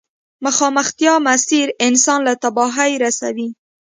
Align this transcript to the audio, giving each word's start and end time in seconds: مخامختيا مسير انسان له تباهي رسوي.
مخامختيا 0.45 1.13
مسير 1.27 1.67
انسان 1.87 2.19
له 2.27 2.33
تباهي 2.43 2.91
رسوي. 3.05 3.49